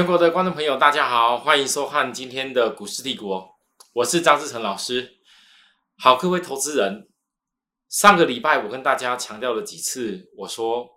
[0.00, 3.54] 全国的观众朋友，大家好，欢迎收看今天的股市帝国，
[3.92, 5.18] 我是张志成老师。
[5.98, 7.06] 好，各位投资人，
[7.90, 10.88] 上个礼拜我跟大家强调了几次，我说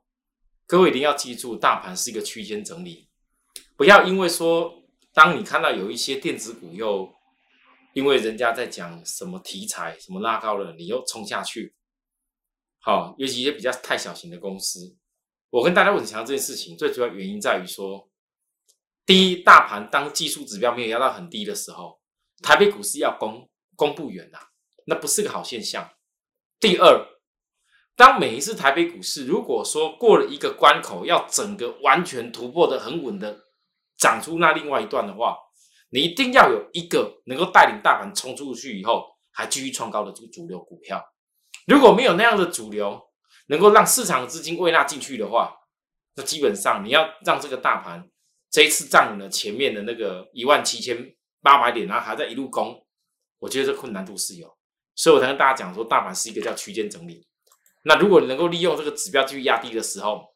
[0.65, 3.09] 各位一定要记住，大盘是一个区间整理，
[3.75, 4.73] 不要因为说
[5.13, 7.13] 当你看到有一些电子股又
[7.91, 11.75] 因为人家在讲什么题材什么拉高了，你又冲下去。
[12.79, 14.95] 好，尤其一些比较太小型的公司，
[15.49, 18.09] 我跟大家问强调这件事情，最主要原因在于说。
[19.05, 21.99] 第一，大盘当技术指标没有压到很低的时候，
[22.41, 24.39] 台北股市要攻攻不远呐，
[24.85, 25.89] 那不是个好现象。
[26.57, 27.05] 第二，
[27.97, 33.37] 当每一次台北股市如果说过了一个关口，要整个完全突破的很稳的
[33.97, 35.37] 涨出那另外一段的话，
[35.89, 41.03] 你一定要有一个能够带领大盘冲出去以后还继续创高的这个主流股票。
[41.67, 43.01] 如果没有那样的主流，
[43.47, 45.53] 能够让市场资金喂纳进去的话，
[46.15, 48.09] 那基本上你要让这个大盘。
[48.53, 52.85] 这一次站稳了前面的那个一万七千八百点，然后还在一路攻，
[53.39, 54.55] 我觉得这困难度是有，
[54.93, 57.27] 所以我才跟大家讲说，大盘是一个叫区间整理。
[57.81, 60.35] 那如果你能够利用这个指标继续压低的时候，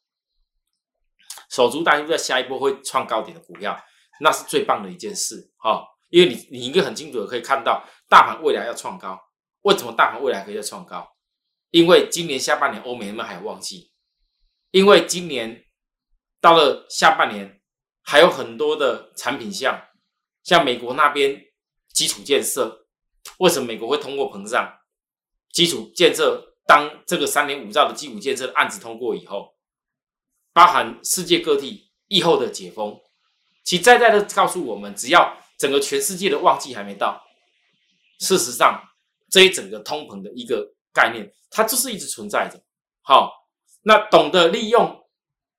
[1.52, 3.80] 守株待兔，在下一波会创高点的股票，
[4.20, 5.86] 那是最棒的一件事哈。
[6.10, 9.22] 因为你你应该很清楚的可以看到，大盘未来要创高，
[9.62, 11.08] 为什么大盘未来可以再创高？
[11.70, 13.92] 因为今年下半年欧美们还有旺季，
[14.72, 15.64] 因为今年
[16.42, 17.57] 到了下半年。
[18.10, 19.90] 还有很多的产品项，
[20.42, 21.44] 像美国那边
[21.92, 22.88] 基础建设，
[23.40, 24.80] 为什么美国会通过膨胀？
[25.52, 29.56] 基础建设当这个三点五兆的基础建设案子通过以后，
[30.54, 32.98] 包含世界各地疫后的解封，
[33.66, 37.22] 其在在的告诉我们，只要整个全世界的旺季还没到，
[38.20, 38.82] 事实上
[39.30, 42.58] 这一整个通膨的一个概念，它就是一直存在着。
[43.02, 43.50] 好，
[43.82, 45.06] 那懂得利用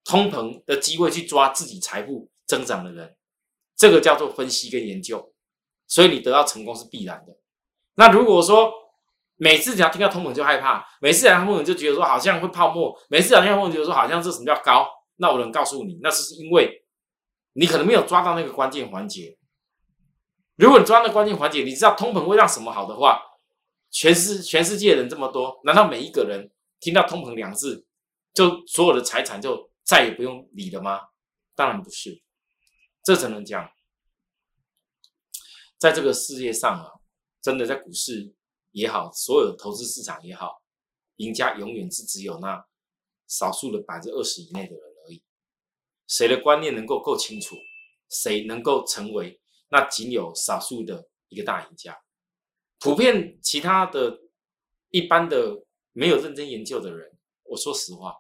[0.03, 2.31] 通膨的机会去抓自己财富。
[2.49, 3.15] 增长的人，
[3.77, 5.33] 这个叫做分析跟研究，
[5.87, 7.37] 所以你得到成功是必然的。
[7.95, 8.73] 那如果说
[9.37, 16.85] 每次只要听到通膨就害怕，每次讲通膨就觉得说好像会泡沫，每次讲通膨觉得说好像这什么叫高，那我能告诉你，那是因为
[17.53, 19.37] 你可能没有抓到那个关键环节。
[20.57, 23.21] 如果你抓到关键环节，你知道通膨会让什么好的话，
[23.91, 26.51] 全世全世界人这么多，难道每一个人
[26.81, 27.87] 听到通膨两字，
[28.35, 31.01] 就所有的财产就再也不用理了吗？
[31.55, 32.21] 当然不是。
[33.09, 33.73] 这只能讲，
[35.79, 37.01] 在这个世界上啊，
[37.41, 38.35] 真的在股市
[38.73, 40.63] 也好，所有投资市场也好，
[41.17, 42.63] 赢家永远是只有那
[43.27, 45.23] 少数的百分之二十以内的人而已。
[46.07, 47.57] 谁的观念能够够清楚，
[48.11, 49.41] 谁能够成为
[49.71, 51.99] 那仅有少数的一个大赢家。
[52.79, 54.21] 普遍其他的
[54.91, 58.19] 一般的没有认真研究的人，我说实话。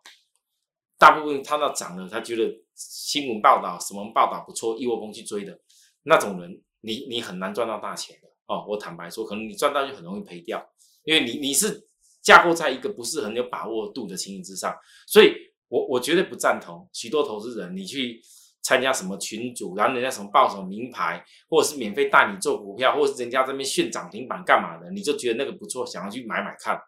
[0.96, 5.58] 大部分他那涨了，他觉得新闻报道什么报道不错，一窝蜂去追的
[6.04, 8.64] 那种人，你你很难赚到大钱的哦。
[8.68, 10.64] 我坦白说，可能你赚到就很容易赔掉，
[11.02, 11.88] 因为你你是
[12.22, 14.72] 架构在一个不是很有把握度的情形之上，
[15.08, 15.34] 所以
[15.66, 18.22] 我我绝对不赞同许多投资人你去
[18.62, 26.80] 参加什么群组，然后人家什么报什么名牌，或者是免费带你做股票，或者是人家这边炫涨停板干嘛的，你就觉得那个不错，想要去买买看，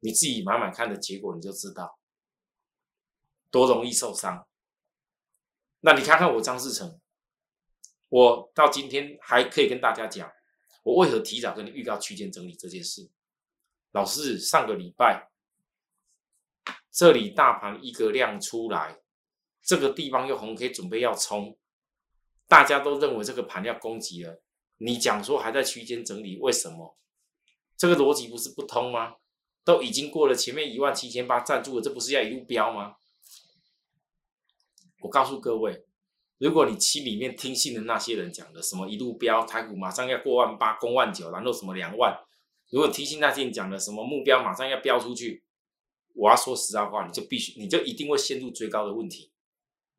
[0.00, 1.98] 你自己买买看的结果你就知道。
[3.50, 4.46] 多容易受伤？
[5.80, 7.00] 那你看看我张世成，
[8.08, 10.30] 我到今天还可以跟大家讲，
[10.82, 13.08] 我为何提早跟你预告区间整理这件事。
[13.92, 15.30] 老师上个礼拜，
[16.90, 19.00] 这里大盘一个量出来，
[19.62, 21.56] 这个地方又红 K 准备要冲，
[22.46, 24.42] 大家都认为这个盘要攻击了。
[24.78, 26.98] 你讲说还在区间整理，为什么？
[27.76, 29.14] 这个逻辑不是不通吗？
[29.64, 32.96] 都已经过了前面一万七千八站住了，这不是要一路飙吗？
[35.00, 35.84] 我告诉各位，
[36.38, 42.16] 如果你心里面听信的那些人讲的什么一路飙台股马上要过万八攻万九，然后什么两万，
[42.70, 45.44] 如果听信那些人讲的什么目标马上要飙出去，
[46.14, 49.30] 我要说实在话，你就必须你就一定会陷入追高的问题，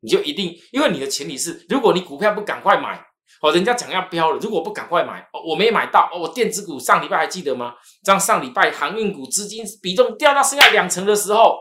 [0.00, 3.02] 你就一定因为你的前提是，如果你股票不赶快买，
[3.40, 7.74] 哦，人家讲要飙了，如果不赶快买，哦，我没买到，哦，我电子股上礼拜还记得吗？
[8.02, 11.56] 这样上礼拜航运股资金比重掉到剩下两成的时候，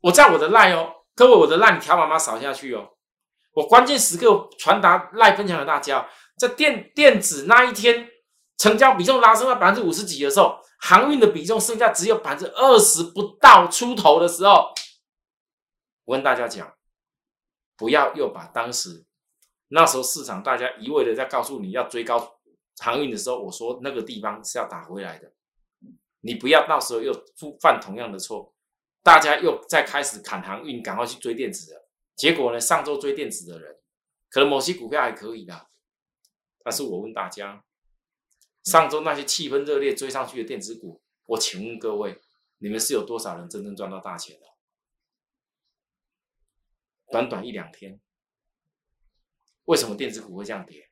[0.00, 0.94] 我在我的赖哦。
[1.14, 2.90] 各位，我的赖你条码码扫下去哦。
[3.52, 6.08] 我关键时刻传达赖分享给大家，
[6.38, 8.08] 在电电子那一天
[8.56, 14.72] 成交比重拉升到百分之五十几的时候，航运的比重剩下只有百分之二十不到出头的时候，
[16.04, 16.72] 我跟大家讲，
[17.76, 19.04] 不要又把当时
[19.68, 22.38] 那时候市场大家一味的在告诉你要追高
[22.78, 25.32] 航运的时候，我说那个地方是要打回来的，
[26.20, 27.12] 你不要到时候又
[27.60, 28.54] 犯同样的错。
[29.02, 31.88] 大家又在开始砍航运，赶快去追电子了。
[32.14, 32.60] 结果呢？
[32.60, 33.80] 上周追电子的人，
[34.28, 35.68] 可能某些股票还可以的。
[36.62, 37.64] 但是我问大家，
[38.64, 42.20] 上周那些气氛热烈追上去的电子股，我请问各位，
[42.58, 44.46] 你们是有多少人真正赚到大钱的？
[47.10, 47.98] 短短一两天，
[49.64, 50.90] 为什么电子股会这样跌？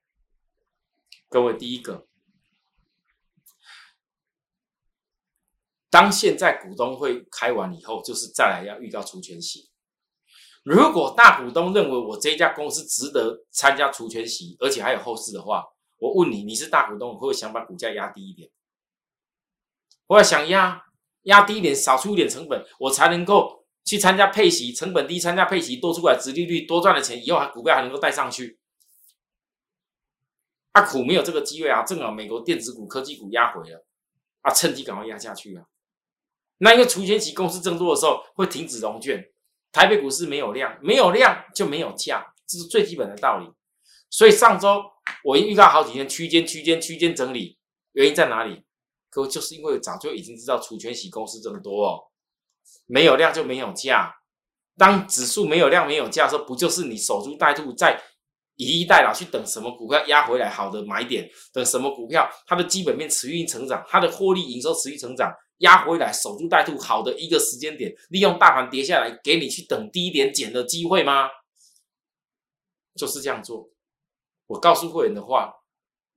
[1.29, 2.09] 各位，第一个。
[5.91, 9.71] 当现在股东会开完以后，就是再来要遇到除权息。
[10.65, 15.65] 如果大股东认为我这家公司值得参加除权息，而且还有后市的话，
[15.97, 18.51] 我问你，你是大股东，会不会想把股价压低一点？
[20.09, 20.83] 我要想压
[21.23, 28.59] 压低一点，少出一点成本，我才能够去参加配息，成本低，参加配息多出来，殖利率多赚的钱，以后还股票还能够带上去。
[30.73, 33.87] 啊，苦没有这个机会啊，正好美国电子股、科技股压回了，
[34.43, 35.65] 啊，趁机赶快压下去啊。
[36.59, 39.25] 那因为除权息公司增多的时候会停止融券，
[39.73, 43.49] 台北股市没有量，没有量就没有价，这是最基本的道理。
[44.11, 44.83] 所以上周
[45.23, 47.59] 我预告好几天区间区间区间整理，
[47.93, 48.65] 原因在哪里？
[49.11, 52.01] 各位就是因为早就已经知道除权息公司增多哦，
[52.87, 54.15] 没有量就没有价。
[54.77, 58.01] 当指数没有量没有价的时候，不就是你守株待兔，在
[58.57, 65.33] 以逸待劳去等什么股票压回来好的买点，等什么股票它的基本面持续成长，它的获利营收持续成长。
[65.59, 71.29] 压回来守株待兔，好的一个时间点，利用大盘跌下来，给你去等低点捡的机会吗？
[72.95, 73.71] 就是这样做。
[74.47, 75.53] 我告诉会员的话，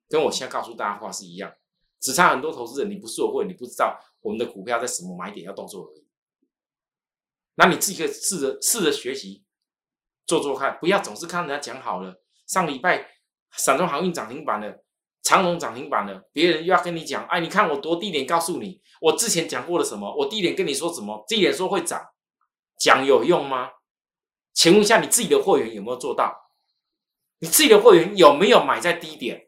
[0.09, 1.53] 跟我现在告诉大家话是一样，
[1.99, 6.07] 只差很多投资人，你不是我会员，你不知道我们的股票在什么买点要动作而已。
[7.55, 9.43] 那你自己可以试着试着学习，
[10.25, 12.23] 做做看，不要总是看人家讲好了。
[12.47, 13.11] 上礼拜
[13.57, 14.80] 散装航运涨停板了。
[15.23, 20.13] 长隆涨停板了，别人又要跟你讲，哎，你看我多低点，告诉你，我之前讲过了什么？
[20.15, 21.23] 我低点跟你说什么？
[21.27, 22.01] 低点说会涨，
[22.79, 23.69] 讲有用吗？
[24.53, 26.35] 请问一下，你自己的货源有没有做到？
[27.39, 29.47] 你自己的货源有没有买在低点？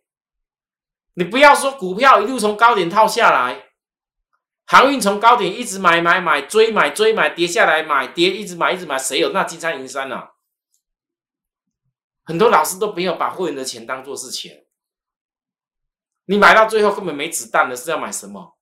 [1.16, 3.70] 你不要说股票一路从高点套下来，
[4.66, 10.30] 航运从高点一直买买买追买追买跌下来买跌一直买一直买，谁有那金山银山呢？
[12.24, 14.63] 很多老师都没有把会员的钱当做是钱。
[16.26, 18.58] 你买到最后根本没子弹了，是要买什么？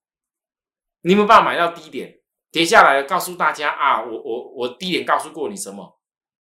[1.01, 2.21] 你没办法买到低点，
[2.51, 5.99] 跌下来告诉大家啊，我我我低点告诉过你什么？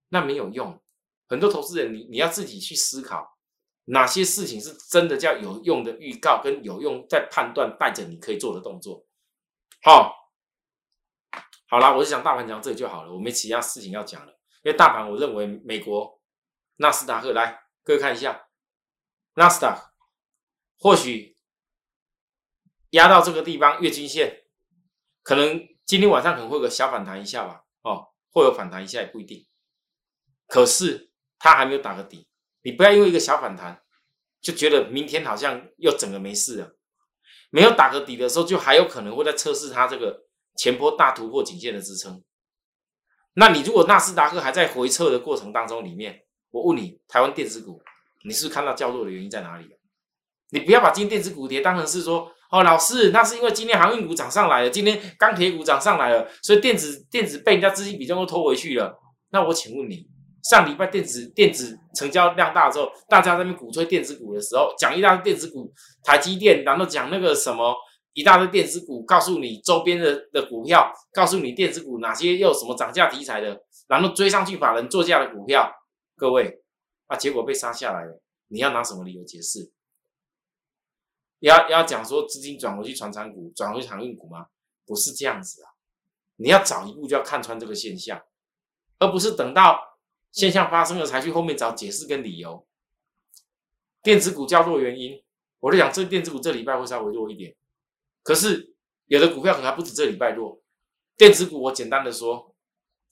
[0.09, 0.81] 那没有用。
[1.27, 3.37] 很多投资人，你你要自己去思考，
[3.85, 9.05] 哪些事情是真的叫有用的预告，跟有用在判断带着你可以做的动作。
[9.83, 10.13] 好，
[11.69, 14.33] 好了，我就讲大盘讲这里就好了，我没其他事情要讲了。
[14.63, 16.19] 因为大盘，我认为美国
[16.75, 18.47] 纳斯达克来，各位看一下
[19.35, 19.90] 纳斯达克。
[20.81, 21.37] 或许
[22.89, 24.45] 压到这个地方月均线，
[25.21, 29.45] 可能今天晚上可能会有个小反弹一下吧，哦，会有反弹一下也不一定。
[30.47, 32.27] 可是它还没有打个底，
[32.63, 33.83] 你不要因为一个小反弹
[34.41, 36.75] 就觉得明天好像又整个没事了。
[37.51, 40.25] 没有打个底的时候，就还有可能会在测试它这个
[40.57, 42.23] 前波大突破颈线的支撑。
[43.35, 47.79] 那你如果纳斯达克还在回撤的过程当中里面，我问你，台湾电子股，
[48.25, 49.77] 你是不是看到较弱的原因在哪里啊？
[50.51, 58.93] 你不要把今天电子股跌当成是说，哦，老师，那是因为今天航运股涨上来了，今天钢铁股涨上来了，所以电子电子被人家资金比重都拖回去了。
[59.31, 60.05] 那我请问你，
[60.43, 65.71] 上礼拜电子电子成交量大之后，大家在那边鼓吹电子股的时候，讲一大堆电子股，
[66.03, 67.73] 台积电，然后讲那个什么
[68.11, 75.71] 一大堆电子股，告诉你周边的的股票，告诉你电子股哪些又什么涨价题材的，然后追上去把人做价的股票，
[76.17, 76.59] 各位，
[77.07, 79.71] 啊，结果被杀下来了，你要拿什么理由解释？
[81.47, 84.47] 要要讲说资金转回去传产股，转回航运股吗？
[84.85, 85.71] 不是这样子啊！
[86.35, 88.21] 你要早一步就要看穿这个现象，
[88.99, 89.97] 而不是等到
[90.31, 92.67] 现象发生了才去后面找解释跟理由。
[94.03, 95.23] 电子股较弱原因，
[95.59, 97.55] 我就讲这电子股这礼拜会稍微弱一点，
[98.21, 100.61] 可是有的股票可能还不止这礼拜弱。
[101.15, 102.53] 电子股我简单的说，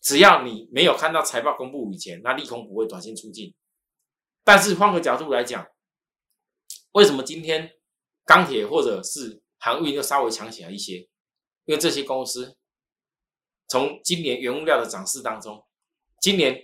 [0.01, 3.53] 只要你没有看到财报公布以前，那利空不会短线出尽。
[4.43, 5.67] 但是换个角度来讲，
[6.91, 7.78] 为什么今天？
[8.29, 10.99] 钢铁或者是航运又稍微强起来一些，
[11.65, 12.55] 因为这些公司
[13.67, 15.65] 从今年原物料的涨势当中，
[16.21, 16.55] 今年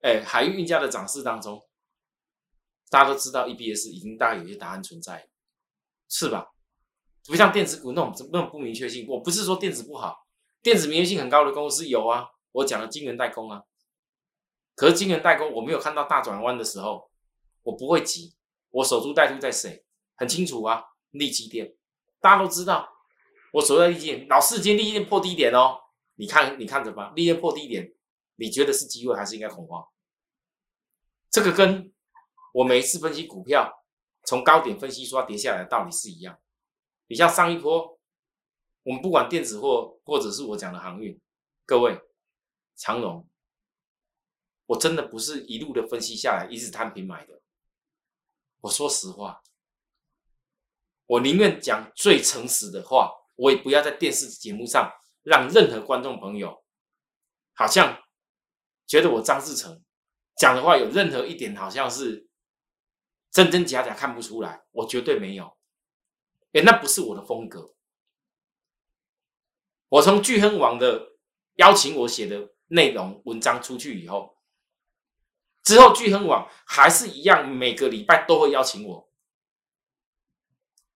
[0.00, 1.62] 哎海运运价的涨势当中，
[2.88, 5.28] 大家都知道 EBS 已经大概有些答案存在，
[6.08, 6.46] 是吧？
[7.26, 9.06] 不像电子股那种那种不明确性。
[9.06, 10.26] 我不是说电子不好，
[10.62, 13.64] 电子明确性很高的公司有啊，我讲的晶圆代工啊，
[14.74, 17.10] 可是晶圆代工我没有看到大转弯的时候，
[17.64, 18.34] 我不会急，
[18.70, 19.84] 我守株待兔在谁？
[20.16, 20.84] 很清楚啊。
[21.12, 21.74] 利基电，
[22.20, 22.88] 大家都知道，
[23.52, 25.78] 我所谓的利基，老四今天利基破低点哦，
[26.16, 27.94] 你看你看着吧，利基破低点，
[28.36, 29.86] 你觉得是机会还是应该恐慌？
[31.30, 31.92] 这个跟
[32.52, 33.84] 我每一次分析股票，
[34.24, 36.38] 从高点分析说跌下来的道理是一样。
[37.06, 37.98] 你像上一波，
[38.82, 41.18] 我们不管电子或或者是我讲的航运，
[41.64, 42.00] 各位
[42.74, 43.28] 长荣，
[44.66, 47.40] 我真的不是一路的分析下来一直摊平买的。
[48.60, 49.42] 我说实话，
[51.12, 54.90] 我宁愿讲最诚实的话，我也不要在电视节目上
[55.22, 56.64] 让任何观众朋友
[57.52, 58.02] 好像
[58.86, 59.82] 觉得我张志成
[60.38, 62.28] 讲的话有任何一点好像是。
[63.30, 65.56] 真真假假看不出来，我绝对没有，
[66.52, 67.74] 哎，那不是我的风格。
[69.88, 71.12] 我从巨亨网的
[71.54, 74.36] 邀请我写的内容文章出去以后，
[75.62, 79.10] 之后巨亨网还是一样，每个礼拜都会邀请我，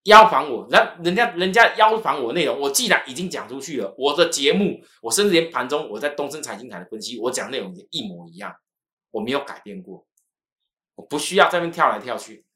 [0.07, 8.55] 邀访我，人人家人家邀访我内容，我既然已经讲出去了，我的节目，我甚至连盘中我在东森财经台的分析，我讲内容也一模一样，
[9.11, 10.07] 我没有改变过。
[10.95, 12.47] 我不需要在那边跳来跳去。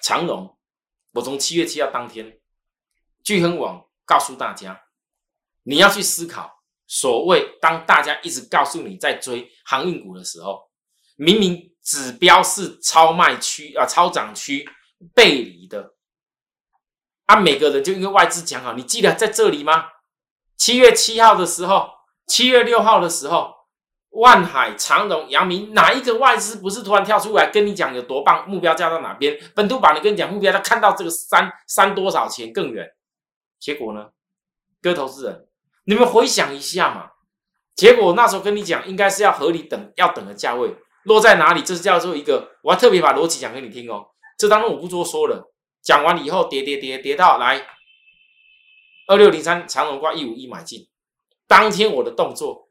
[0.00, 0.56] 长荣，
[1.12, 2.38] 我从七月七号当天，
[3.22, 4.80] 聚亨网告诉大家，
[5.64, 10.70] 你要去思考，所谓当大家一直告诉你在追航运股的时候，
[11.16, 14.64] 明明指标是超卖区啊，超涨区
[15.14, 15.94] 背离的，
[17.26, 19.86] 啊，每个人就因为外资讲好，你记得在这里吗？
[20.56, 21.88] 七月七号的时候，
[22.26, 23.52] 七月六号的时候。
[24.16, 28.48] 万海、长荣、阳明，哪一个外资不是突然跳出来跟你讲有多棒？
[28.48, 29.36] 目标价到哪边？
[29.56, 32.88] 本土板你跟你讲目标，他看到这个三三多少钱更远？
[33.58, 34.10] 结果呢？
[34.80, 35.48] 各位投资人，
[35.86, 37.10] 你们回想一下嘛。
[37.74, 41.62] 结果那时候跟你讲，应该是要合理等，要等的价位落在哪里？
[41.62, 44.13] 这是叫做一个，我要特别把逻辑讲给你听哦。
[44.36, 47.66] 这当中我不多说了，讲完以后跌跌跌跌到来
[49.06, 50.88] 二六零三长荣挂一五一买进，
[51.46, 52.68] 当天我的动作。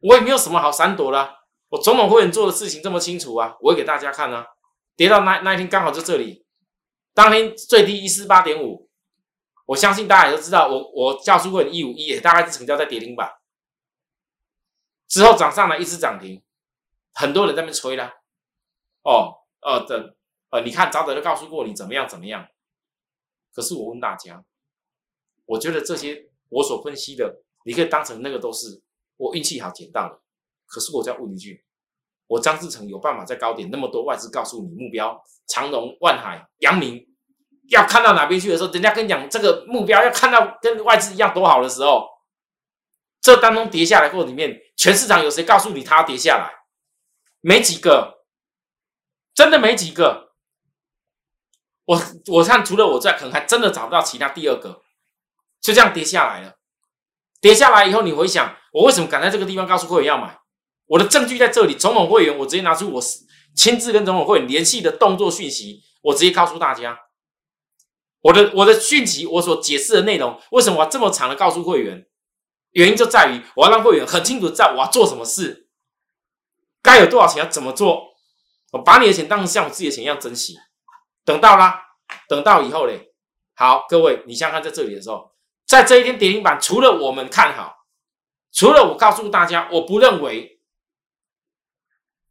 [0.00, 1.38] 我也没有什么好闪躲的，
[1.70, 4.46] 我总统会员做的事情这么清楚啊，我会给大家看啊。
[4.94, 6.44] 跌到那那一天刚好在这里，
[7.14, 8.88] 当天最低一四八点五，
[9.66, 13.28] 我相信大家也都知道，我我教书会一五一也，大概是成交在跌停板，
[15.08, 16.42] 之后涨上来一直涨停，
[17.14, 18.12] 很多人在那边吹啦。
[19.02, 20.16] 哦，呃的，
[20.50, 22.46] 呃，你看早早就告诉过你怎么样怎么样，
[23.52, 24.44] 可是我问大家，
[25.46, 28.82] 我觉得这些我所分析的，你可以当成那个都是。
[29.20, 30.20] 我运气好捡到的，
[30.64, 31.64] 可是我再问一句：
[32.28, 37.04] 我张志成有办法在高点那么多外资告诉你目标，长荣、万海、阳明
[37.68, 42.06] 要看到哪边去的时候，人家跟你讲这个目标要看到跟外资一样多好的时候，
[43.20, 46.54] 这当中跌下来过里面，全市场有谁告诉你它跌下来？
[47.40, 48.24] 没几个，
[49.34, 50.27] 真的没几个。
[51.88, 54.82] 我我看除了我在，可能还真的找不到其他第二个，
[55.58, 56.58] 就这样跌下来了。
[57.40, 58.54] 跌下来以后，你回想。
[58.74, 60.38] 我为什么敢在这个地方告诉会员要买？
[60.84, 63.02] 我的证据在这里，总统会员，我直接拿出我
[63.56, 66.98] 亲自跟总统会员联系的动作讯息，我直接告诉大家，
[68.20, 72.06] 我的我的讯息，我所解释的内容，为什么我这么长的告诉会员？
[72.72, 75.68] 原因就在于我要让会员很清楚知道我要做什么事，
[76.82, 78.08] 该有多少钱要怎么做，
[78.72, 80.58] 我把你的钱当成像我自己的钱一样珍惜。
[81.28, 81.78] 等到啦，
[82.26, 83.12] 等到以后嘞，
[83.54, 87.86] 好，各位，你想看在这里的时候，在这一天跌停板，除了我们看好。
[88.50, 90.62] 除了我告诉大家，我不认为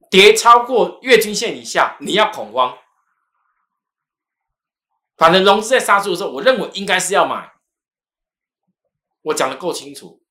[0.09, 2.75] 跌超过月均线以下你要恐慌。
[5.15, 7.53] 反正融资在杀出的时候，我认为应该是要买。
[9.21, 10.23] 我讲的够清楚，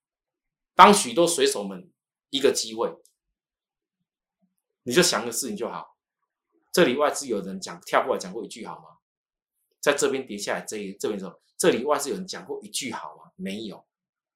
[0.74, 1.92] 当许多水手们
[2.30, 2.92] 一个机会，
[4.82, 5.95] 你就想个事情就好。
[6.76, 8.98] 这里外资有人讲跳过来讲过一句好吗？
[9.80, 13.30] 在这边跌下来这这边时候，这里外资有人讲过一句好吗？
[13.34, 13.86] 没有。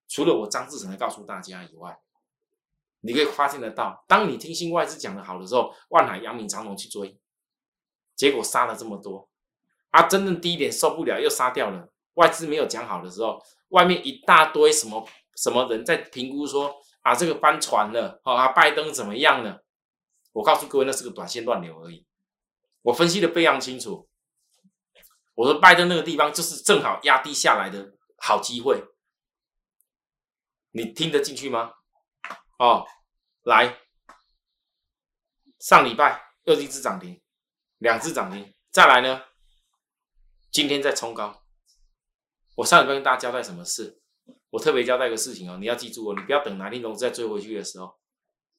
[0.08, 2.00] 除了我张志成来告诉大家以外，
[3.00, 7.20] 你可以发现得到，当你听信外资讲的好的时候，万海、阳明、长隆去追，
[8.16, 9.28] 结果杀了这么多，
[9.90, 11.92] 啊，真正低点受不了又杀掉了。
[12.14, 15.06] 外资没有讲好的时候，外面一大堆什么
[15.36, 19.62] 什么人在评估说啊，这个翻船了，啊，拜登怎么样了？
[20.32, 22.06] 我告诉各位，那是个短线乱流而已。
[22.82, 24.08] 我分析的非常清楚，
[25.34, 28.84] 我说拜登那个地方就是正好压低下来的好机会。
[30.72, 31.72] 你听得进去吗？
[32.58, 32.86] 哦，
[33.42, 33.78] 来，
[35.58, 37.20] 上礼拜又是一只涨停，
[37.78, 39.24] 两只涨停，再来呢？
[40.52, 41.42] 今天再冲高。
[42.56, 44.00] 我上礼拜跟大家交代什么事？
[44.50, 47.98] 我特别交代一个事情哦，你要记住哦，你不要等哪天融资再追回去的时候，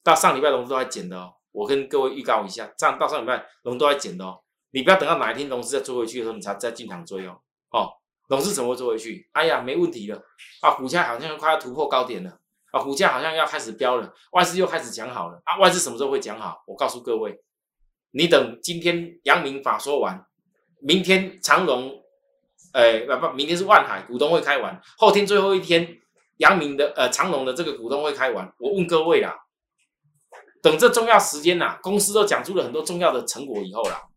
[0.02, 1.34] 到上礼拜融资都还减的哦。
[1.52, 4.40] 我跟各位预告一下，这样到上礼拜龙都在减的哦，
[4.72, 7.40] 你不要等到哪一天融资再追回去的时候，你才再进场追哦。
[7.70, 7.88] 哦。
[8.28, 9.28] 董事怎么做回去？
[9.32, 10.16] 哎呀，没问题了
[10.62, 10.70] 啊！
[10.70, 12.38] 股价好像快要突破高点了
[12.70, 12.80] 啊！
[12.80, 15.58] 股价好像要开始飙了，外资又开始讲好了啊！
[15.58, 16.62] 外资什么时候会讲好？
[16.66, 17.42] 我告诉各位，
[18.12, 20.24] 你等今天阳明法说完，
[20.80, 22.02] 明天长荣，
[22.72, 25.98] 呃，不不，明天是万海股东会开完，后天最后一天
[26.38, 29.36] 阳明的呃长隆的这个股东会开完，我问各位啦，
[30.62, 34.08] 等这重要时间呐，公司都讲出了很多重要的成果以后啦，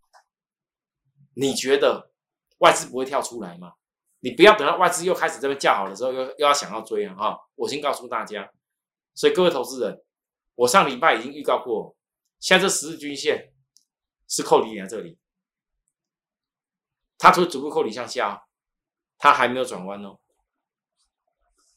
[1.34, 2.12] 你觉得
[2.60, 3.74] 外资不会跳出来吗？
[4.20, 7.16] 你不要等到外资又开始这边叫好的时候，又又要想要追啊！
[7.16, 8.50] 哈，我先告诉大家，
[9.14, 10.04] 所以各位投资人，
[10.56, 11.96] 我上礼拜已经预告过，
[12.40, 13.54] 现在这十日均线
[14.28, 15.20] 是扣底点在这里，
[17.18, 18.48] 它会逐步扣底向下，
[19.18, 20.20] 它还没有转弯哦。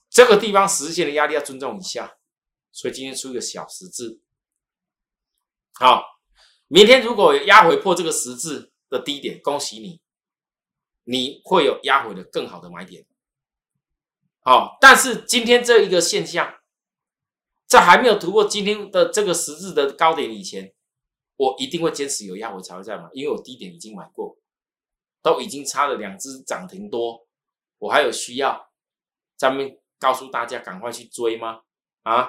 [0.08, 2.18] 这个地方十日线的压力要尊重一下，
[2.72, 4.20] 所以今天出一个小十字。
[5.78, 6.02] 好，
[6.66, 10.00] 明天如果压回破这个十字的低点，恭喜你。
[11.10, 13.06] 你会有压回的更好的买点，
[14.40, 16.58] 好，但是今天这一个现象，
[17.66, 20.74] 在还没有突破今天的这个十字的高点以前，
[21.36, 24.36] 我一定会坚持有压回才会再买，因为我低点已经买过，
[25.22, 27.26] 都已经差了两只涨停多，
[27.78, 28.68] 我还有需要
[29.34, 31.62] 咱们告诉大家赶快去追吗？
[32.02, 32.28] 啊，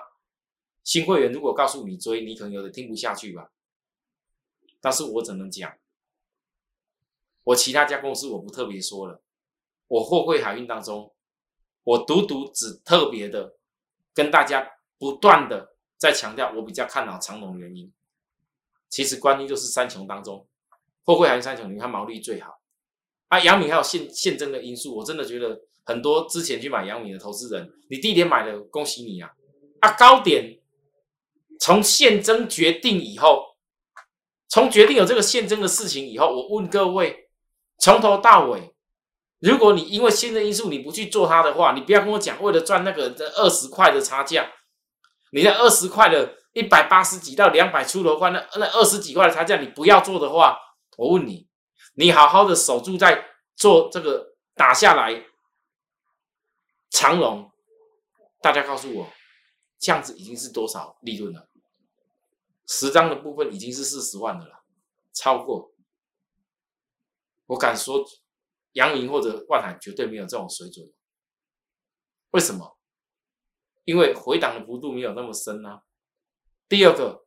[0.89, 3.51] 新会员如果告诉你追，你可能有的听不下去吧，
[4.81, 5.71] 但是我只能讲。
[7.43, 9.21] 我其他家公司我不特别说了，
[9.87, 11.13] 我货柜海运当中，
[11.83, 13.55] 我独独只特别的
[14.15, 14.67] 跟大家
[14.97, 17.93] 不断的在强调，我比较看好长龙原因。
[18.89, 20.47] 其实关键就是三雄当中，
[21.03, 22.59] 货柜海运三雄，你看毛利最好。
[23.27, 29.31] 啊，杨敏还有现现增的因素，我真的觉得很多之前去买杨敏的投资人，你第一天买的，恭喜你啊！
[29.81, 30.58] 啊，高点
[31.59, 33.45] 从现征决定以后，
[34.47, 37.27] 从决定有这个现征的事情以后，我问各位。
[37.81, 38.75] 从头到尾，
[39.39, 44.51] 如果你因为新的因素你不去做它的话，你不要跟我讲为了赚那个这二十块的差价，
[45.31, 50.57] 你在二十块的一百八十几到两百出头块那那二十几块的差价你不要做的话，
[50.97, 51.47] 我问你，
[51.95, 55.23] 你好好的守住在做这个打下来
[56.89, 57.49] 长龙，
[58.41, 59.09] 大家告诉我，
[59.79, 61.48] 这样子已经是多少利润了？
[62.71, 64.63] 十张的部分已经是四十万的了，
[65.11, 65.73] 超过。
[67.47, 68.05] 我敢说，
[68.73, 70.87] 阳明或者万海绝对没有这种水准。
[72.29, 72.77] 为什么？
[73.85, 75.81] 因为回档的幅度没有那么深啊。
[76.67, 77.25] 第二个，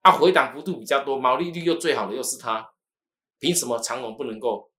[0.00, 2.72] 它回档幅度比较多，毛利率又最好的又是它，
[3.40, 4.70] 凭什么长隆不能够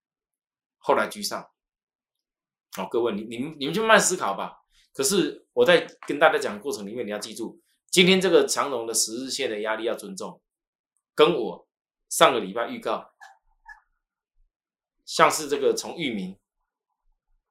[0.78, 1.46] 后来居上？
[2.72, 4.60] 好，各位，你你们你们就慢慢思考吧。
[4.94, 7.62] 可是我在跟大家讲的过程里面，你要记住，
[7.96, 10.42] 今天这个长隆的十日线的压力要尊重，
[11.16, 11.66] 跟我
[12.10, 13.10] 上个礼拜预告。
[15.06, 16.38] 像是这个从域名，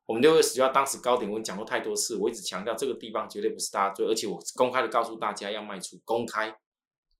[0.04, 6.54] 我们六月十号当时高点，我讲过太多次，我一直强调这个地方绝对不是大家追，而且我公开的告诉大家要卖出，公开，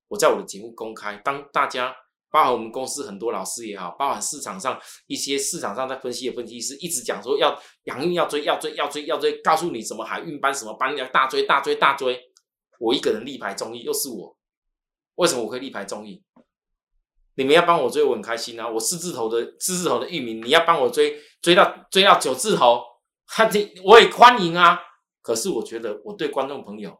[0.07, 1.95] 我在我的节目公开，当大家
[2.29, 12.21] 包含我们公司很多老师也好，包含市场上一些市场上在分析的分析师，一直讲说要洋运要追，要追，要追，要追，告诉你什么海运班什么班要大追大追大追，
[12.79, 14.37] 我一个人力排众议，又是我，
[15.15, 16.23] 为什么我可以力排众议？
[17.37, 18.65] 你们要帮我追，我很开心啊！
[18.69, 22.81] 我四字头的四字头的域名，你要帮我追，追到追到九字头，
[23.25, 24.79] 哈，这我也欢迎啊。
[25.21, 26.97] 可是我觉得我对观众朋友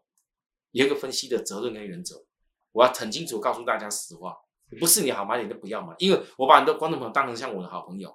[0.71, 2.25] 有一个分析的责任跟原则，
[2.73, 4.35] 我要很清楚告诉大家实话，
[4.77, 8.13] 不是你好买你就不要买，因为我把你的观众朋友当成像我的好朋友。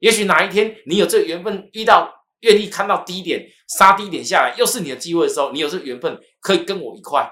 [0.00, 7.28] 也许哪一天你有这缘分遇到，愿意看到低点杀低点下来，又是你的机会的时候，你有这缘分可以跟我一块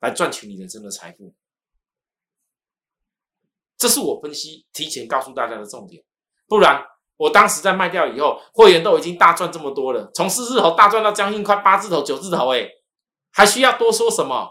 [0.00, 1.34] 来赚取你人生的财富。
[3.76, 6.04] 这是我分析提前告诉大家的重点，
[6.46, 6.84] 不然
[7.16, 12.68] 我当时在卖掉以后，会员都已经大赚这么多了，从四字头大赚到将近快八字头、九字头，哎，
[13.32, 14.48] 还需要多说什么？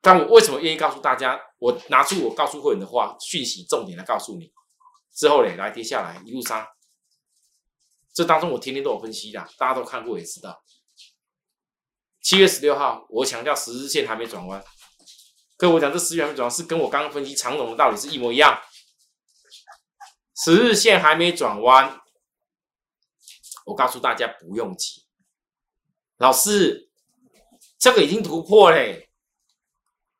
[0.00, 1.40] 但我为什么愿意告诉大家？
[1.58, 4.52] 我拿出我告诉会员的话讯息重点来告诉你，
[5.14, 6.68] 之后嘞，来跌下来一路杀，
[8.16, 10.64] 这当中我天天都有分析的，大家都看过也知道。
[12.22, 14.64] 七月十六号，我强调十日线还没转弯。
[15.58, 18.58] 跟我讲，这十日线主要是跟我刚刚分析长龙的道理是一模一样。
[20.34, 22.00] 十日线还没转弯，
[23.66, 25.04] 我告诉大家不用急。
[26.16, 26.88] 老师，
[27.78, 29.10] 这个已经突破嘞，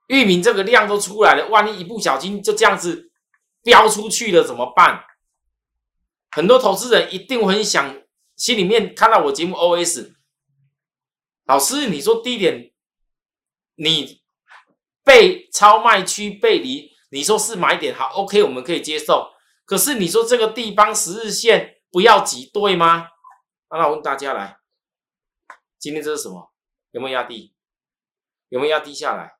[0.09, 3.11] 域名这个量都出来了，万一一不小心就这样子
[3.63, 5.03] 飙出去了怎么办？
[6.37, 8.03] 很多投资人一定很想，
[8.37, 10.13] 心里面看到我节目 OS，
[11.47, 12.75] 老师，你说低点，
[13.77, 14.23] 你。
[15.03, 19.31] 被超卖区背离，你说是买点好，OK，我们可以接受。
[19.65, 23.07] 可是你说这个地方十日线不要挤对吗？
[23.71, 24.59] 那我问大家来，
[25.79, 26.53] 今天这是什么？
[26.91, 27.55] 有没有压低？
[28.49, 29.37] 有没有压低下来？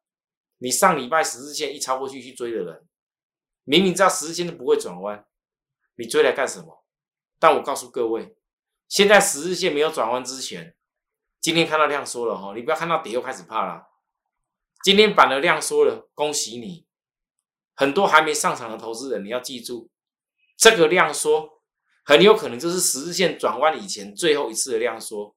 [0.59, 2.87] 你上礼拜十日线一超过去去追的人，
[3.65, 5.27] 明明知道十日线都不会转弯，
[5.97, 6.86] 你追来干什么？
[7.39, 8.37] 但我告诉各位，
[8.89, 10.75] 现在十日线没有转弯之前，
[11.41, 13.87] 今天看到量缩了哈，你不要看到跌又开始怕了。
[14.83, 16.87] 今天板的量缩了，恭喜你！
[17.75, 19.91] 很多还没上场的投资人，你要记住，
[20.57, 21.61] 这个量缩
[22.05, 25.35] 很有可能就是十日线转弯以前最后一次的量缩。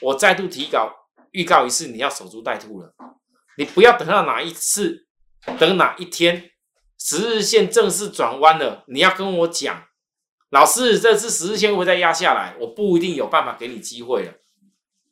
[0.00, 2.94] 我再度提稿预告一次，你要守株待兔了。
[3.58, 5.06] 你不要等到哪一次，
[5.58, 6.52] 等哪一天
[6.98, 9.85] 十日线正式转弯了，你要跟我讲，
[10.56, 14.32] 老师，这次十日线会再压下来，我不一定有办法给你机会了。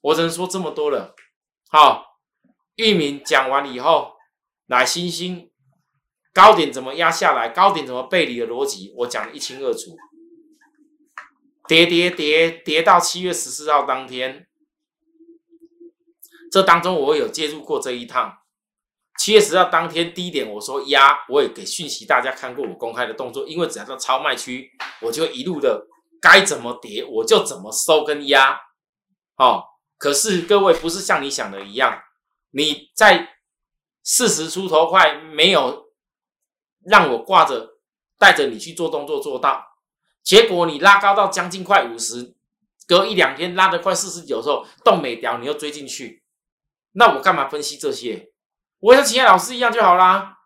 [0.01, 1.15] 我只能说这么多了。
[1.69, 2.17] 好，
[2.77, 4.15] 域名讲完以后，
[4.69, 5.51] 来星星
[6.33, 9.95] 高点怎么压下来，高点怎么背离的逻辑，我讲的一清二楚。
[11.69, 14.47] 跌跌跌跌到七月十四号当天。
[16.51, 18.39] 这当中我有介入过这一趟，
[19.19, 25.87] 七月十号当天低点我说压，我也给讯息大家看过我公开的动作，因为只要到超卖区，我就一路的
[26.21, 28.59] 该怎么跌我就怎么收跟压，
[29.37, 29.63] 哦，
[29.97, 32.03] 可是各位不是像你想的一样，
[32.51, 33.37] 你在
[34.03, 35.87] 四十出头快没有
[36.85, 37.79] 让我挂着
[38.19, 39.65] 带着你去做动作做到，
[40.23, 42.35] 结果你拉高到将近快五十，
[42.87, 46.23] 隔一两天拉得快四十九的时候动没掉，你又追进去。
[46.93, 48.34] 那我干嘛分析这些？
[48.85, 50.37] 我像其他老师一样就好啦，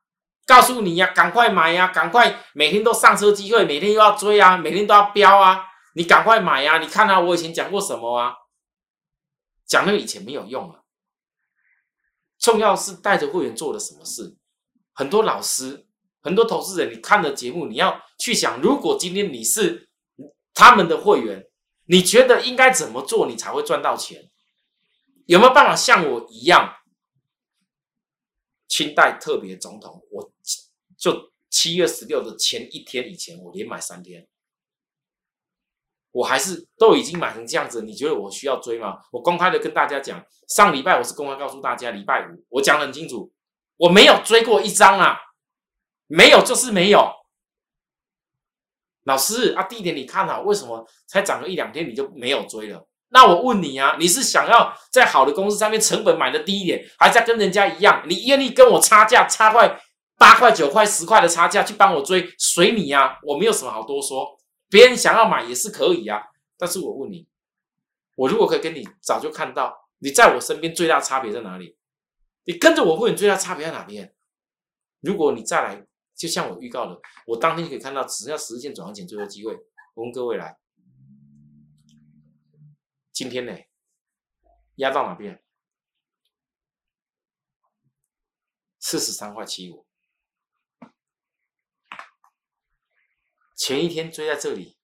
[0.46, 5.64] 告诉你呀，赶快买呀，赶快每天都上车机会，每天又要追啊，每天都要飙啊，
[5.96, 6.79] 你赶快买呀！
[6.79, 8.33] 你看啊，我以前讲过什么啊？
[9.66, 10.79] 讲那个以前没有用啊，
[12.38, 14.37] 重要是带着会员做了什么事。
[14.94, 15.88] 很多老师、
[16.22, 19.88] 很多投资人，你看的节目，你要去想，如果今天你是
[20.55, 21.44] 他们的会员，
[21.87, 24.31] 你觉得应该怎么做，你才会赚到钱？
[25.27, 26.77] 有没有办法像我一样？
[28.69, 30.31] 清代特别总统，我
[30.97, 34.29] 就七月十六的前一天以前，我连买三天，
[36.13, 37.83] 我还是都已经买成这样子。
[37.83, 38.99] 你觉得我需要追吗？
[39.11, 43.33] 我公开的跟大家讲，上礼拜我是公开告诉大家，礼拜五我讲很清楚，
[43.77, 45.17] 我没有追过一张啊，
[46.07, 47.13] 没有就是没有。
[49.05, 52.88] 老师啊，低点你看好，为什么才涨个一两天你就没有追了？
[53.11, 58.03] 那我问你啊，你是想要在好的公司上面成本买的低一点，还是跟人家一样？
[58.07, 59.81] 你愿意跟我差价差块
[60.18, 64.38] 八块九块十块的差价去帮我追，随你呀，我没有什么好多说。
[64.68, 66.23] 别人想要买也是可以啊，
[66.59, 67.27] 但是我问你，
[68.14, 71.77] 我如果可以跟你早就看到你在我身边最大差别在哪里？
[72.44, 74.12] 你跟着我会，你最大差别在哪边？
[75.01, 75.83] 如果你再来，
[76.14, 79.55] 就像我预告的，我当天就可以看到，只要实现转换前最后机会，
[79.94, 80.55] 我问各位来。
[83.19, 83.53] 今天呢，
[84.77, 85.45] 压到哪边？
[88.79, 89.89] 四十三块七五。
[93.57, 94.79] 前一天追在这里，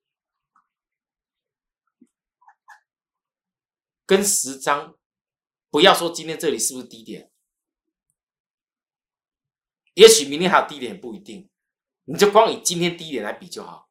[4.05, 4.99] 跟十张，
[5.71, 7.31] 不要说今天这里是不是低点，
[9.93, 11.49] 也许明天还有低点，不一定。
[12.03, 13.89] 你就光以今天低点来比就好。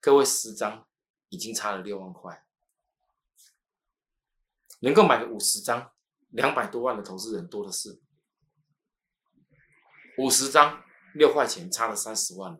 [0.00, 0.86] 各位，十张
[1.30, 2.44] 已经差了六万块。
[4.80, 5.90] 能够买个五十张，
[6.30, 8.00] 两百多万的投资人多的是。
[10.18, 10.82] 五十张
[11.14, 12.58] 六块钱，差了三十万。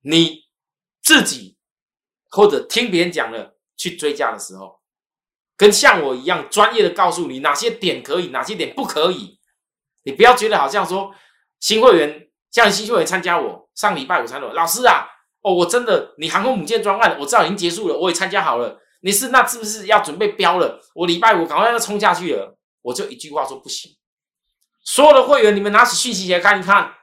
[0.00, 0.44] 你
[1.00, 1.56] 自己
[2.28, 4.80] 或者听别人讲了去追加的时候，
[5.56, 9.38] 跟像我一样专业的告诉你哪些点可以，哪些点不可以。
[10.02, 11.14] 你不要觉得好像说
[11.60, 15.06] 新会员像新会员参加我上礼拜五参加，老师啊，
[15.40, 18.80] 哦，我真的你航空母舰专案，我知道已经结束了，我也参加好了。
[19.04, 20.80] 你是那是不是要准备标了？
[20.94, 23.94] 我礼拜五赶快要冲下去了，我就一句话说不行。
[24.82, 26.94] 所有的会员，你们拿起讯息来看一看，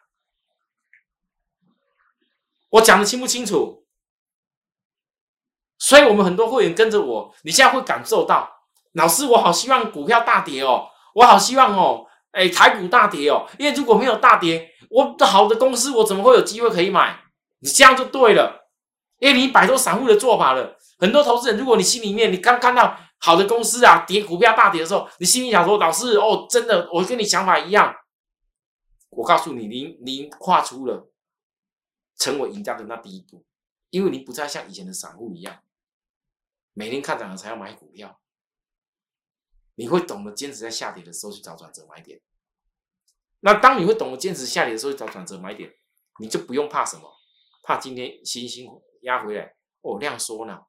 [2.71, 3.85] 我讲的清不清楚？
[5.77, 8.49] 所以，我们很多会员跟着我，你现在会感受到，
[8.93, 17.25] 老师，我好希望股票大跌哦，我好希望哦，哎，台股大跌哦，因为如果没有大跌，我的好的公司，我怎么会有机会可以买？
[17.59, 18.60] 你这样就对了，
[19.21, 20.77] 因为你摆脱散户的做法了。
[20.97, 27.95] 很多投资人，如果你心里面你刚看到好的公司啊跌股票大跌的时候，你心里想说：“老师哦，真的，我跟你想法一样。”
[29.11, 31.11] 我告诉你，您您跨出了
[32.17, 33.45] 成为赢家的那第一步，
[33.89, 35.61] 因为您不再像以前的散户一样，
[36.73, 38.19] 每天看涨了才要买股票。
[39.75, 42.19] 你会懂得坚持在下跌的时候去找转折买点。
[43.39, 45.73] 那当你会懂得坚持下跌的时候去找转折买点，
[46.19, 47.11] 你就不用怕什么，
[47.63, 48.69] 怕今天星星
[49.01, 50.65] 压回来哦，量缩呢。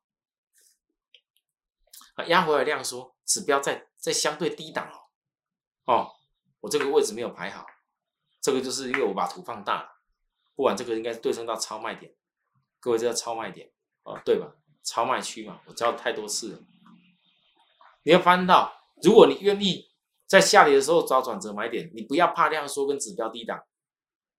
[2.15, 4.87] 啊，压回来量缩，指标在在相对低档
[5.87, 6.13] 哦，哦，
[6.61, 7.65] 我这个位置没有排好，
[8.41, 9.89] 这个就是因为我把图放大了，
[10.55, 12.15] 不管这个应该对称到超卖点，
[12.81, 14.55] 各位知道超卖点哦，对吧？
[14.83, 16.59] 超卖区嘛，我教太多次了。
[18.03, 19.93] 你要翻到，如果你愿意
[20.27, 23.65] 在下跌的时候找转折买点，你不要怕量缩跟指标低档。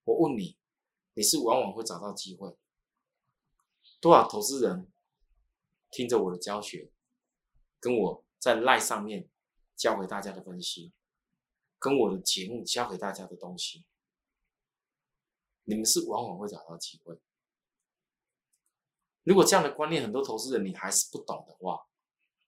[0.04, 0.58] 我问你，
[1.14, 2.56] 你是往往会找到机会？
[4.04, 4.92] 多少投资人
[5.90, 6.92] 听着我的教学，
[7.80, 9.30] 跟我在赖上面
[9.78, 10.92] 教给大家的分析，
[11.80, 13.86] 跟我的节目教给大家的东西，
[15.64, 17.18] 你们是往往会找到机会。
[19.24, 21.80] 如果这样的观念很多投资人你还是不懂的话，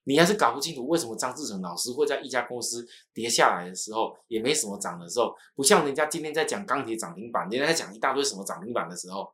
[0.04, 9.34] 你还是搞不清楚为什么张志成老师会在一家公司跌下来的时候，也没什么涨的时候，不像人家今天在讲钢铁涨停板，人家在讲一大堆什么涨停板的时候，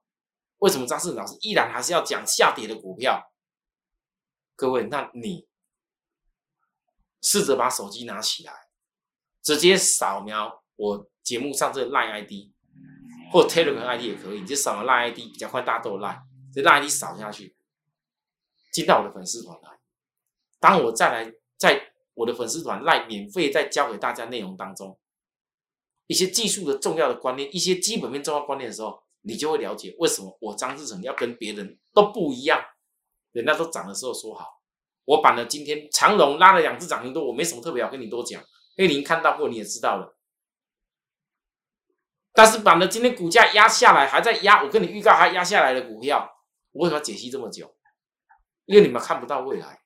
[0.61, 3.31] 为什么张志成老师依然还是要讲下跌的股票？
[4.55, 5.47] 各位，那你
[7.19, 8.53] 试着把手机拿起来，
[9.41, 12.31] 直接扫描我节目上这个 Line ID
[13.31, 16.21] 或 Telegram ID 也可以，你就扫描 Line ID 比较快，大家都有 Line。
[16.53, 17.55] 这拉你扫下去，
[18.71, 19.79] 进到我的粉丝团来。
[20.59, 24.99] 当我再来在我的粉丝团来免费再教给大家内容当中，
[26.05, 32.63] 一些技术的重要的观念，一些基本面重要观念的时候，你就会了解为什么我张志成要跟别人都不一样。
[33.31, 34.45] 人家都涨的时候说好，
[35.05, 38.41] 我板了今天长龙拉了两只涨停多，我没什么特别要跟你多讲，
[38.75, 40.17] 因为您看到过你也知道了。
[42.33, 46.29] 但是板了今天股价压下来，还在压，我跟你预告还压下来的股票。
[46.71, 47.75] 我为什么解析这么久？
[48.65, 49.79] 因为你们看不到未来。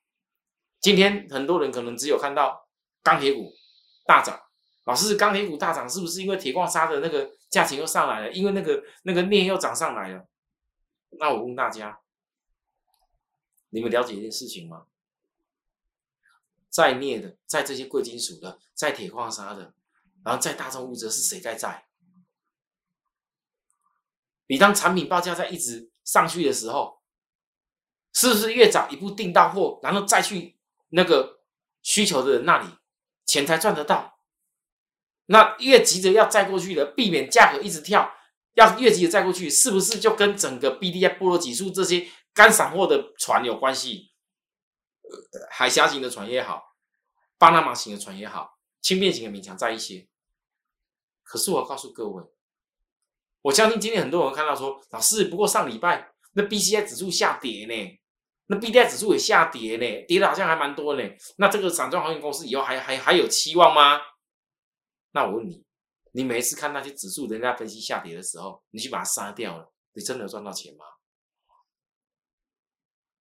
[0.80, 2.68] 今天很多人可能只有看到
[3.02, 3.52] 钢铁股
[4.06, 4.40] 大涨，
[4.84, 8.32] 老师，钢铁股大涨是不是因为铁矿砂的那个价钱又上来了？
[8.32, 10.26] 因为那个那个镍又涨上来了？
[11.18, 12.00] 那我问大家，
[13.70, 14.86] 你们了解一件事情吗？
[16.68, 19.74] 在镍的，在这些贵金属的，在铁矿砂的，
[20.24, 21.86] 然后在大众物质是谁在在？
[24.46, 25.90] 你当产品报价在一直。
[26.06, 27.02] 上去的时候，
[28.12, 30.56] 是不是越早一步订到货，然后再去
[30.90, 31.40] 那个
[31.82, 32.68] 需求的人那里，
[33.24, 34.15] 钱才赚得到？
[35.26, 38.12] 那越急着要载过去的，避免价格一直跳，
[38.54, 44.12] 要越急着载过去，是不是就跟整个 B D I 波罗指数这些干散货的船有关系？
[45.50, 46.62] 海峡型的船也好，
[47.38, 50.08] 巴拿马型的船也好，轻便型的勉强在一些。
[51.22, 52.22] 可是我告诉各位。
[53.42, 57.98] 我相信今天很多人看到说，老师，不过上礼拜那 B C I 指数下跌呢，
[58.46, 61.02] 那 B D I 指数也下跌呢，跌的好像还蛮多呢。
[61.36, 64.00] 那这个散装航运公司以后还还还有期望吗？
[65.16, 65.64] 那我问你，
[66.12, 70.84] 你每一次看那些指数人家分析下跌的时候，你去把它杀掉了，你真的有赚到钱吗？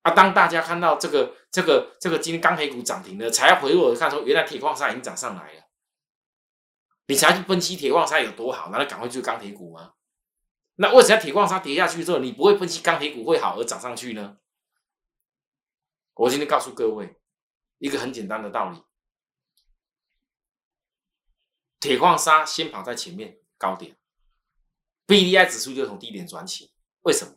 [0.02, 5.64] 啊，当大家看到这个这个这个今天钢铁股涨停了，才要回过看说，原来铁矿砂已经涨上来了，
[7.08, 9.94] 你才去分析铁矿砂有多好，难道赶快去钢铁股吗？
[10.76, 14.38] 那为什么铁矿砂跌下去之后，你不会分析钢铁股会好而涨上去呢？
[16.16, 17.16] 我今天告诉各位
[17.78, 18.84] 一个很简单的道理：
[21.86, 23.96] 铁矿砂先跑在前面高点
[25.06, 26.74] ，B D I 指数就从低点转起。
[27.02, 27.34] 为什么？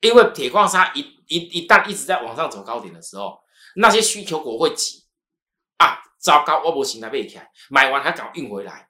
[0.00, 3.38] 因为铁矿砂一一一旦一直在往上走高点的时候，
[3.76, 5.04] 那些需求股会挤
[5.76, 6.00] 啊！
[6.18, 8.88] 糟糕，我不行来被起来，买完还搞运回来。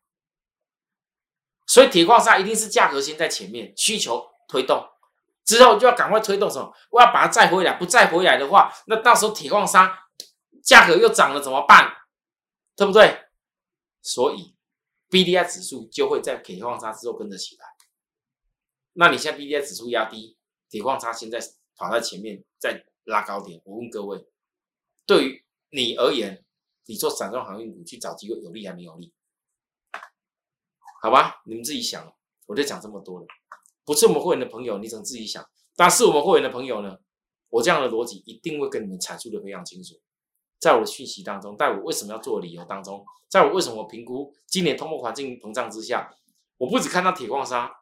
[1.66, 4.88] 所以铁矿砂一定是价格先在前面，需求推动
[5.44, 6.72] 之后就要赶快推动什么？
[6.90, 9.98] 我要把它再回来，不再回来的话，那到时候铁矿砂
[10.62, 11.92] 价格又涨了怎么办？
[12.76, 13.26] 对不对？
[14.00, 14.56] 所以
[15.10, 17.66] B D I 指数就会在铁矿砂之后跟着起来。
[18.92, 21.40] 那你现在 B D I 指数压低，铁矿砂现在
[21.74, 23.60] 跑在前面再拉高点。
[23.64, 24.24] 我问各位，
[25.04, 26.44] 对于你而言，
[26.86, 29.12] 你做散装航运股去找机会有利还没有利？
[31.02, 32.14] 好吧，你们自己想，
[32.46, 33.26] 我就讲这么多了。
[33.84, 35.44] 不是我们会员的朋友，你只能自己想。
[35.74, 36.98] 但是我们会员的朋友呢，
[37.48, 40.00] 我这样的逻辑一定会跟你们阐述的非常清楚。
[40.60, 46.14] 在我的讯息当中，在我为什么要做理由当中，在我为什么评估今年通货环境膨胀之下，
[46.58, 47.80] 我不只看到铁矿砂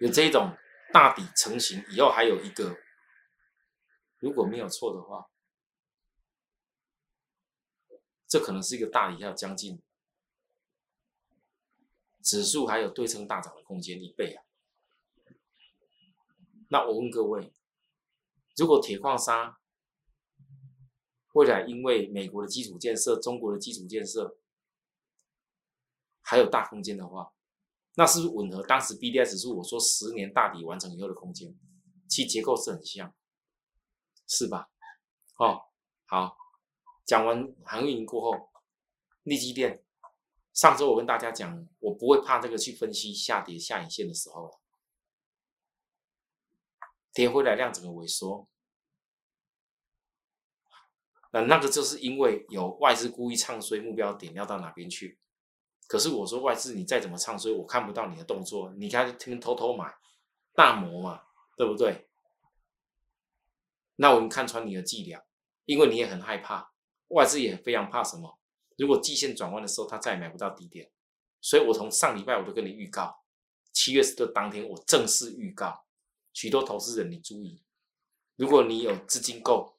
[0.00, 0.56] 有这种
[0.92, 2.78] 大底成型，以后还有一个，
[4.18, 5.28] 如果没有错的话，
[8.26, 9.80] 这可能是一个大底要将近。
[12.22, 14.42] 指数还有对称大涨的空间一倍啊！
[16.68, 17.52] 那我问各位，
[18.56, 19.60] 如果铁矿砂
[21.34, 24.38] 未来因为美国的基础建设、中国的基础建设
[26.20, 27.32] 还有大空间的话，
[27.96, 31.56] 那是不是吻合当时 B D I 指数我说十年大底完成以后的空间？
[32.08, 33.12] 其结构是很像，
[34.28, 34.70] 是吧？
[35.36, 35.62] 哦，
[36.06, 36.36] 好，
[37.04, 38.50] 讲完航运过后，
[39.24, 39.82] 利基电，
[40.52, 44.60] 上周我跟大家讲，我不会怕这个去分析下跌下影线的时候
[47.12, 48.48] 跌回来量整个萎缩，
[51.34, 55.18] 那那个就是因为有外资故意唱衰目标点要到哪边去。
[55.88, 59.92] 可是我说外资你再怎么唱衰，我看不到你的动作，你看天偷偷买
[60.54, 61.22] 大摩嘛，
[61.56, 62.08] 对不对？
[63.96, 65.24] 那我们看穿你的伎俩，
[65.64, 66.70] 因为你也很害怕，
[67.08, 68.38] 外资也非常怕什么？
[68.78, 70.92] 如果季线转弯的时候，他再也买不到低点。
[71.40, 73.24] 所以我从上礼拜我都跟你预告，
[73.72, 75.84] 七月十的当天我正式预告，
[76.32, 77.64] 许多投资人你注意，
[78.36, 79.73] 如果你有资金够，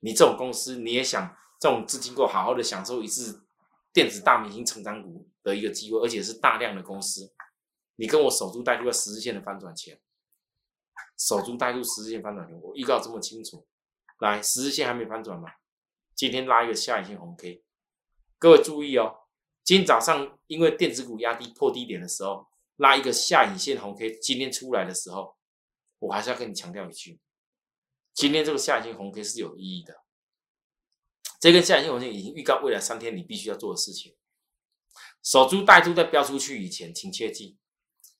[0.00, 3.44] 你这种公司你也想这种资金够好好的享受一次
[3.92, 7.32] 电子大明星成长股的一个机会，而且是大量的公司，
[7.96, 10.00] 你跟我守株待兔在十日线的翻转前。
[11.16, 13.66] 守株待兔，十日线翻转前，我预告这么清楚。
[14.20, 15.48] 来，十日线还没翻转吗？
[16.14, 17.64] 今天拉一个下影线红 K，
[18.38, 19.16] 各位注意哦。
[19.64, 25.36] 今天早上因为电子股压低破低点的时候，拉一个下影线红 K，今天出来的时候，
[25.98, 27.20] 我还是要跟你强调一句，
[28.18, 30.02] 今天这个下影线红 K 是有意义的。
[31.38, 34.16] 这根下影线红 K 已经预告未来三天你必须要做的事情。
[35.22, 37.56] 守株待兔在飙出去以前，请切记。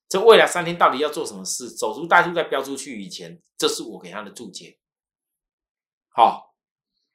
[0.09, 1.77] 这未来三天到底要做什么事？
[1.77, 4.79] 守株待兔在飙出去以前，这是我给他的注解。
[6.11, 6.55] 好，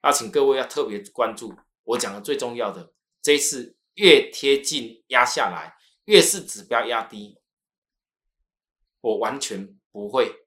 [0.02, 2.92] 那请各位要特别关注我讲的最重要的。
[3.22, 7.38] 这一次越贴近压下来，越是指标压低，
[9.00, 10.44] 我完全不会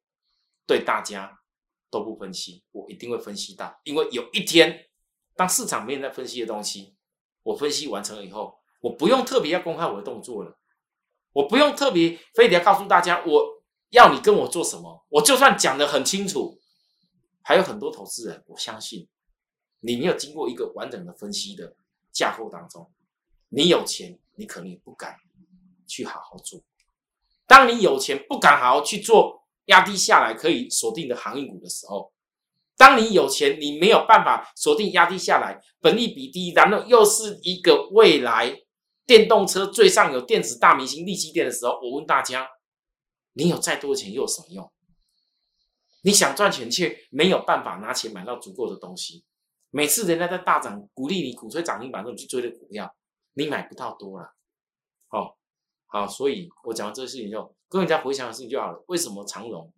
[0.67, 1.41] 对大家
[1.89, 3.79] 都不分析，我一定会分析到。
[3.83, 4.87] 因为有一天，
[5.35, 6.95] 当市场没人在分析的东西，
[7.43, 10.57] 我分析完成了以后，我不用特别要公开我的动作了。
[11.33, 15.05] 我不用特别非得要告诉大家，我要你跟我做什么。
[15.09, 16.59] 我就算讲的很清楚，
[17.43, 19.07] 还有很多投资人，我相信
[19.79, 21.75] 你没有经过一个完整的分析的
[22.11, 22.91] 架构当中，
[23.49, 25.15] 你有钱，你可能也不敢
[25.85, 26.61] 去好好做。
[27.45, 32.11] 当你有钱不敢好好去做压低下来可以锁定的航运股的时候，
[32.75, 38.63] 当你有钱你没有办法锁定压低下来，本利比低，然后又是一个未来。
[39.05, 42.45] 电动车最上有电子大明星利基店的时候，我问大家：
[43.31, 44.69] 你有再多钱又有什么用？
[46.01, 49.23] 你想赚钱却没有办法拿钱买到足够的东西。
[49.69, 52.93] 每次人家在大涨，鼓励你鼓吹涨停板，让你去追的股票，
[53.33, 54.33] 你买不到多了。
[55.07, 55.36] 好，
[55.87, 58.83] 好，所以我讲到这个事情就跟人家回想的事情就好了。
[58.87, 59.73] 为什么长荣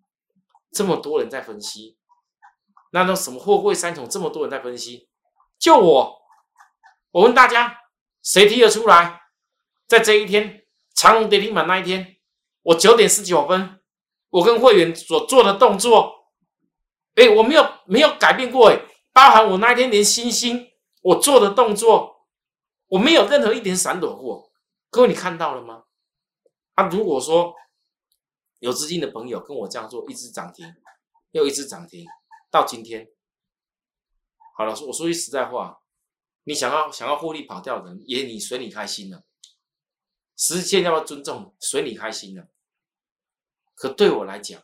[0.71, 1.97] 这么多人在分析？
[2.91, 5.07] 那那什么货柜三重这么多人在分析？
[5.59, 6.21] 就我，
[7.11, 7.77] 我问大家，
[8.23, 9.21] 谁提得出来？
[9.87, 10.63] 在这一天
[10.95, 12.17] 长隆跌停板那一天，
[12.63, 13.79] 我九点十九分，
[14.29, 16.31] 我跟会员所做的动作，
[17.15, 18.79] 哎，我没有没有改变过，哎，
[19.13, 20.67] 包含我那一天连星星
[21.01, 22.25] 我做的动作，
[22.87, 24.51] 我没有任何一点闪躲过。
[24.89, 25.83] 各位你看到了吗？
[26.79, 27.53] 啊，如果说
[28.59, 30.73] 有资金的朋友跟我这样做，一只涨停
[31.31, 32.05] 又一只涨停，
[32.49, 33.11] 到今天，
[34.55, 35.81] 好了，我说句实在话，
[36.45, 39.25] 你想要想要获利跑掉的人，也你随你开心了。
[40.37, 42.47] 实现要不要尊重，随你开心了。
[43.75, 44.63] 可对我来讲，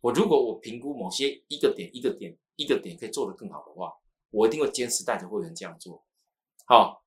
[0.00, 3.92] 我如果我评估某些一个点、一个点、一个点可以做得更好的话，
[4.30, 6.06] 我一定会坚持带着会员这样做。
[6.64, 7.04] 好，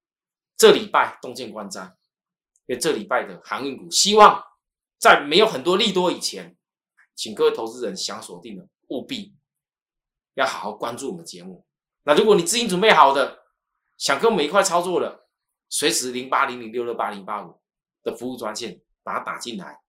[0.55, 1.95] 这礼拜东建观瞻，
[2.77, 4.43] 这礼拜的航运股，希望
[4.99, 6.55] 在没有很多利多以前，
[7.15, 9.33] 请各位投资人想锁定的，务必
[10.33, 11.65] 要好好关注我们节目。
[12.03, 13.43] 那如果你资金准备好的，
[13.97, 15.27] 想跟我们一块操作的，
[15.69, 17.59] 随时零八零零六六八零八五。
[18.03, 19.79] 的服务专线，把它打进来，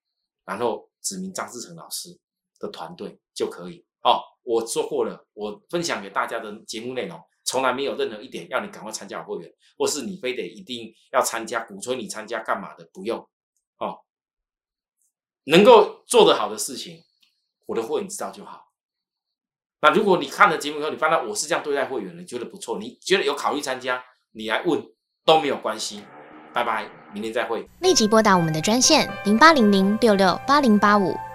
[0.45, 2.11] 然后指明张志成老师
[2.59, 3.83] 的团队就可以。
[4.03, 7.19] 哦，我说过了，我分享给大家的节目内容，
[7.53, 13.19] 从来没有任何一点要你赶快参加会员，或是你非得一定要参加，鼓吹你参加干嘛的，不用。
[13.77, 13.99] 哦，
[15.45, 17.05] 能够做得好的事情，
[17.67, 18.73] 我的会员知道就好。
[19.83, 24.83] 那如果你看了节目以后，你发现我是这样对待会员的，觉得不错，你觉得有考虑参加，你来问
[25.27, 26.03] 都没有关系。
[26.55, 27.69] 拜拜，明天再会。
[27.81, 31.15] 立即拨打我们的专线零八零零六六八零八五